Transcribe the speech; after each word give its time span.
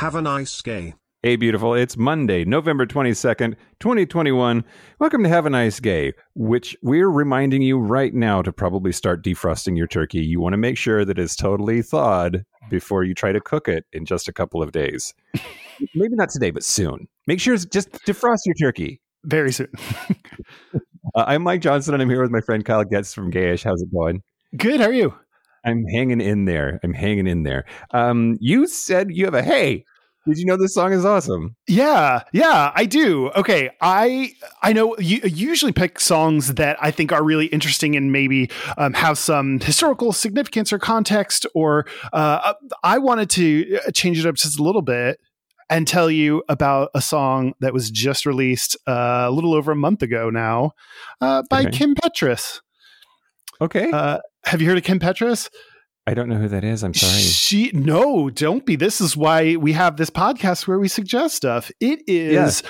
Have 0.00 0.14
a 0.14 0.22
nice 0.22 0.62
day. 0.62 0.94
Hey, 1.22 1.36
beautiful. 1.36 1.74
It's 1.74 1.94
Monday, 1.94 2.46
November 2.46 2.86
22nd, 2.86 3.54
2021. 3.80 4.64
Welcome 4.98 5.22
to 5.24 5.28
Have 5.28 5.44
a 5.44 5.50
Nice 5.50 5.78
Gay, 5.78 6.14
which 6.34 6.74
we're 6.80 7.10
reminding 7.10 7.60
you 7.60 7.78
right 7.78 8.14
now 8.14 8.40
to 8.40 8.50
probably 8.50 8.92
start 8.92 9.22
defrosting 9.22 9.76
your 9.76 9.86
turkey. 9.86 10.22
You 10.22 10.40
want 10.40 10.54
to 10.54 10.56
make 10.56 10.78
sure 10.78 11.04
that 11.04 11.18
it's 11.18 11.36
totally 11.36 11.82
thawed 11.82 12.46
before 12.70 13.04
you 13.04 13.12
try 13.12 13.30
to 13.30 13.42
cook 13.42 13.68
it 13.68 13.84
in 13.92 14.06
just 14.06 14.26
a 14.26 14.32
couple 14.32 14.62
of 14.62 14.72
days. 14.72 15.12
Maybe 15.94 16.14
not 16.14 16.30
today, 16.30 16.50
but 16.50 16.64
soon. 16.64 17.06
Make 17.26 17.38
sure 17.38 17.52
it's 17.52 17.66
just 17.66 17.92
defrost 18.06 18.46
your 18.46 18.54
turkey. 18.54 19.02
Very 19.24 19.52
soon. 19.52 19.68
Uh, 21.16 21.24
I'm 21.26 21.42
Mike 21.42 21.60
Johnson, 21.60 21.92
and 21.92 22.02
I'm 22.02 22.08
here 22.08 22.22
with 22.22 22.30
my 22.30 22.42
friend 22.42 22.64
Kyle 22.64 22.84
Getz 22.84 23.12
from 23.12 23.32
Gayish. 23.32 23.64
How's 23.64 23.82
it 23.82 23.92
going? 23.92 24.22
Good. 24.56 24.78
How 24.78 24.86
are 24.86 24.92
you? 24.92 25.12
I'm 25.64 25.84
hanging 25.86 26.20
in 26.20 26.44
there. 26.44 26.80
I'm 26.82 26.92
hanging 26.92 27.26
in 27.26 27.42
there. 27.42 27.64
Um, 27.92 28.36
you 28.40 28.66
said 28.66 29.10
you 29.10 29.24
have 29.24 29.34
a 29.34 29.42
hey. 29.42 29.84
Did 30.26 30.38
you 30.38 30.44
know 30.44 30.56
this 30.56 30.74
song 30.74 30.92
is 30.92 31.04
awesome? 31.04 31.56
Yeah, 31.66 32.22
yeah, 32.32 32.72
I 32.74 32.84
do. 32.84 33.30
Okay, 33.30 33.70
I 33.80 34.32
I 34.62 34.72
know 34.74 34.94
you 34.98 35.20
usually 35.24 35.72
pick 35.72 35.98
songs 35.98 36.54
that 36.54 36.76
I 36.80 36.90
think 36.90 37.10
are 37.10 37.24
really 37.24 37.46
interesting 37.46 37.96
and 37.96 38.12
maybe 38.12 38.50
um, 38.76 38.92
have 38.92 39.16
some 39.16 39.60
historical 39.60 40.12
significance 40.12 40.72
or 40.72 40.78
context. 40.78 41.46
Or 41.54 41.86
uh, 42.12 42.52
I 42.84 42.98
wanted 42.98 43.30
to 43.30 43.78
uh, 43.86 43.90
change 43.92 44.18
it 44.18 44.26
up 44.26 44.34
just 44.34 44.58
a 44.58 44.62
little 44.62 44.82
bit 44.82 45.18
and 45.70 45.88
tell 45.88 46.10
you 46.10 46.42
about 46.48 46.90
a 46.94 47.00
song 47.00 47.54
that 47.60 47.72
was 47.72 47.90
just 47.90 48.26
released 48.26 48.76
uh, 48.86 49.24
a 49.26 49.30
little 49.30 49.54
over 49.54 49.72
a 49.72 49.76
month 49.76 50.02
ago 50.02 50.28
now 50.28 50.72
uh, 51.20 51.42
by 51.48 51.62
Okay. 51.62 51.70
Kim 51.70 51.94
Petras. 51.94 52.60
Okay. 53.60 53.90
Uh, 53.90 54.18
have 54.44 54.60
you 54.60 54.68
heard 54.68 54.78
of 54.78 54.84
Kim 54.84 54.98
Petras? 54.98 55.48
I 56.10 56.14
don't 56.14 56.28
know 56.28 56.36
who 56.36 56.48
that 56.48 56.64
is. 56.64 56.82
I'm 56.82 56.92
sorry. 56.92 57.20
She 57.22 57.70
no, 57.72 58.30
don't 58.30 58.66
be. 58.66 58.74
This 58.74 59.00
is 59.00 59.16
why 59.16 59.54
we 59.54 59.72
have 59.74 59.96
this 59.96 60.10
podcast 60.10 60.66
where 60.66 60.80
we 60.80 60.88
suggest 60.88 61.36
stuff. 61.36 61.70
It 61.78 62.00
is 62.08 62.64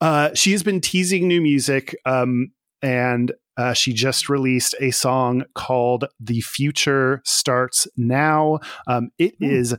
uh 0.00 0.30
she 0.34 0.52
has 0.52 0.62
been 0.62 0.80
teasing 0.80 1.28
new 1.28 1.42
music 1.42 1.94
um 2.06 2.52
and 2.80 3.32
uh, 3.58 3.72
she 3.72 3.92
just 3.94 4.28
released 4.28 4.74
a 4.80 4.90
song 4.90 5.44
called 5.54 6.04
"The 6.20 6.40
Future 6.42 7.22
Starts 7.24 7.86
Now." 7.96 8.60
Um, 8.86 9.08
it 9.18 9.34
Hmm. 9.38 9.44
is 9.46 9.74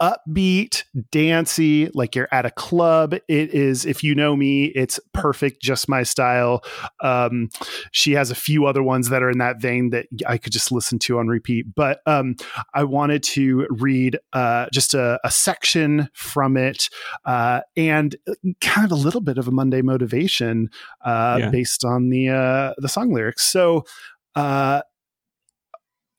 upbeat, 0.00 0.84
dancey, 1.10 1.90
like 1.94 2.14
you're 2.14 2.28
at 2.30 2.46
a 2.46 2.50
club. 2.50 3.14
It 3.14 3.54
is, 3.54 3.84
if 3.84 4.04
you 4.04 4.14
know 4.14 4.36
me, 4.36 4.66
it's 4.66 5.00
perfect, 5.12 5.60
just 5.60 5.88
my 5.88 6.02
style. 6.02 6.62
Um, 7.02 7.50
she 7.92 8.12
has 8.12 8.30
a 8.30 8.34
few 8.34 8.66
other 8.66 8.82
ones 8.82 9.08
that 9.08 9.22
are 9.22 9.30
in 9.30 9.38
that 9.38 9.60
vein 9.60 9.90
that 9.90 10.06
I 10.26 10.38
could 10.38 10.52
just 10.52 10.70
listen 10.70 10.98
to 11.00 11.18
on 11.18 11.28
repeat. 11.28 11.66
But 11.74 12.00
um, 12.06 12.36
I 12.74 12.84
wanted 12.84 13.22
to 13.24 13.66
read 13.70 14.18
uh, 14.32 14.66
just 14.72 14.94
a, 14.94 15.18
a 15.24 15.30
section 15.30 16.08
from 16.14 16.56
it 16.56 16.88
uh, 17.24 17.60
and 17.76 18.16
kind 18.60 18.84
of 18.84 18.92
a 18.92 19.00
little 19.00 19.20
bit 19.20 19.38
of 19.38 19.48
a 19.48 19.52
Monday 19.52 19.82
motivation 19.82 20.70
uh, 21.04 21.38
Yeah. 21.40 21.50
based 21.50 21.84
on 21.84 22.10
the 22.10 22.28
uh, 22.28 22.74
the 22.78 22.88
song 22.88 23.12
lyrics. 23.12 23.50
So. 23.50 23.84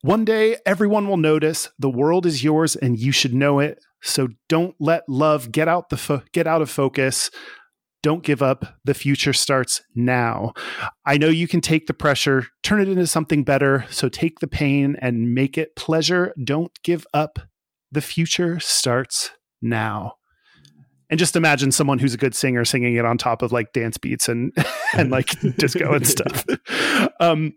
One 0.01 0.23
day, 0.23 0.55
everyone 0.65 1.07
will 1.07 1.17
notice 1.17 1.69
the 1.77 1.89
world 1.89 2.25
is 2.25 2.43
yours 2.43 2.75
and 2.77 2.97
you 2.97 3.11
should 3.11 3.33
know 3.33 3.59
it. 3.59 3.79
So 4.01 4.29
don't 4.47 4.75
let 4.79 5.03
love 5.09 5.51
get 5.51 5.67
out 5.67 5.89
the 5.89 5.97
fo- 5.97 6.23
get 6.31 6.47
out 6.47 6.61
of 6.61 6.69
focus. 6.69 7.29
Don't 8.01 8.23
give 8.23 8.41
up. 8.41 8.77
The 8.85 8.93
future 8.93 9.33
starts 9.33 9.81
now. 9.93 10.53
I 11.05 11.17
know 11.17 11.27
you 11.27 11.49
can 11.49 11.59
take 11.59 11.87
the 11.87 11.93
pressure, 11.93 12.45
turn 12.63 12.79
it 12.79 12.87
into 12.87 13.07
something 13.07 13.43
better. 13.43 13.85
So 13.89 14.07
take 14.07 14.39
the 14.39 14.47
pain 14.47 14.95
and 15.01 15.33
make 15.33 15.57
it 15.57 15.75
pleasure. 15.75 16.33
Don't 16.41 16.71
give 16.81 17.05
up. 17.13 17.39
The 17.91 18.01
future 18.01 18.57
starts 18.61 19.31
now. 19.61 20.13
And 21.09 21.17
just 21.17 21.35
imagine 21.35 21.71
someone 21.71 21.99
who's 21.99 22.13
a 22.13 22.17
good 22.17 22.35
singer 22.35 22.63
singing 22.65 22.95
it 22.95 23.05
on 23.05 23.17
top 23.17 23.41
of 23.41 23.51
like 23.51 23.73
dance 23.73 23.97
beats 23.97 24.29
and 24.29 24.53
and 24.93 25.09
like 25.09 25.39
disco 25.57 25.93
and 25.93 26.07
stuff. 26.07 26.45
Um, 27.19 27.53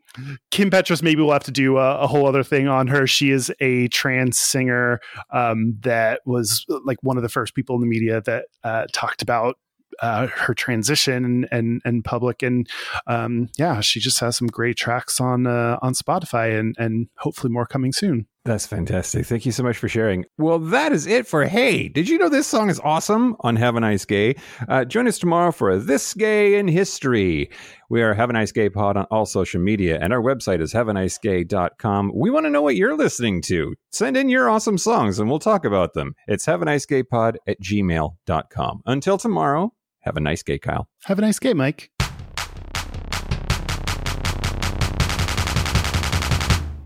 Kim 0.50 0.70
Petras, 0.70 1.02
maybe 1.02 1.22
we'll 1.22 1.32
have 1.32 1.44
to 1.44 1.50
do 1.50 1.78
a, 1.78 2.00
a 2.00 2.06
whole 2.06 2.26
other 2.26 2.42
thing 2.42 2.68
on 2.68 2.86
her. 2.88 3.06
She 3.06 3.30
is 3.30 3.52
a 3.60 3.88
trans 3.88 4.38
singer 4.38 5.00
um, 5.32 5.76
that 5.80 6.20
was 6.24 6.64
like 6.84 6.98
one 7.02 7.16
of 7.16 7.22
the 7.22 7.28
first 7.28 7.54
people 7.54 7.74
in 7.76 7.80
the 7.80 7.86
media 7.86 8.20
that 8.22 8.46
uh, 8.64 8.86
talked 8.92 9.22
about 9.22 9.56
uh, 10.00 10.26
her 10.28 10.54
transition 10.54 11.24
and 11.24 11.48
and, 11.50 11.82
and 11.84 12.04
public. 12.04 12.42
And 12.42 12.69
um, 13.06 13.48
yeah, 13.58 13.80
she 13.80 14.00
just 14.00 14.20
has 14.20 14.36
some 14.36 14.48
great 14.48 14.76
tracks 14.76 15.20
on 15.20 15.46
uh, 15.46 15.78
on 15.82 15.94
Spotify 15.94 16.58
and 16.58 16.74
and 16.78 17.08
hopefully 17.19 17.52
more 17.52 17.66
coming 17.66 17.92
soon. 17.92 18.26
That's 18.44 18.66
fantastic. 18.66 19.26
Thank 19.26 19.47
you 19.47 19.53
so 19.53 19.62
much 19.62 19.78
for 19.78 19.88
sharing. 19.88 20.25
Well, 20.36 20.58
that 20.58 20.91
is 20.91 21.06
it 21.06 21.28
for 21.28 21.44
Hey. 21.44 21.88
Did 21.88 22.08
you 22.08 22.19
know 22.19 22.28
this 22.28 22.48
song 22.48 22.70
is 22.70 22.80
awesome 22.80 23.36
on 23.41 23.54
Have 23.54 23.76
a 23.76 23.80
Nice 23.80 24.04
Gay? 24.04 24.34
Uh, 24.69 24.84
join 24.84 25.06
us 25.06 25.20
tomorrow 25.20 25.53
for 25.53 25.78
This 25.78 26.12
Gay 26.12 26.58
in 26.58 26.66
History. 26.66 27.50
We 27.88 28.02
are 28.02 28.14
Have 28.14 28.31
a 28.31 28.32
Nice 28.32 28.50
Gay 28.50 28.69
Pod 28.69 28.97
on 28.97 29.04
all 29.12 29.26
social 29.26 29.60
media, 29.60 30.00
and 30.00 30.12
our 30.12 30.20
website 30.20 30.60
is 30.60 30.72
haveanicegay.com. 30.72 32.10
We 32.16 32.31
want 32.31 32.47
to 32.47 32.50
know 32.50 32.62
what 32.62 32.75
you're 32.75 32.97
listening 32.97 33.42
to. 33.42 33.76
Send 33.92 34.16
in 34.16 34.28
your 34.28 34.50
awesome 34.50 34.78
songs 34.78 35.20
and 35.20 35.31
we'll 35.31 35.38
talk 35.38 35.64
about 35.64 35.94
them. 35.94 36.16
It's 36.26 36.47
have 36.47 36.62
a 36.62 36.64
nice 36.64 36.84
gay 36.84 37.04
pod 37.04 37.38
at 37.47 37.60
gmail.com. 37.60 38.82
Until 38.86 39.19
tomorrow, 39.19 39.72
have 40.00 40.16
a 40.16 40.20
nice 40.20 40.42
gay, 40.42 40.58
Kyle. 40.58 40.88
Have 41.04 41.19
a 41.19 41.22
nice 41.22 41.38
day, 41.38 41.54
Mike. 41.54 41.92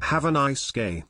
Have 0.02 0.24
a 0.24 0.30
nice 0.30 0.70
gay. 0.70 1.04